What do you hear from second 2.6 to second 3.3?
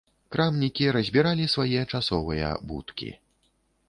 будкі.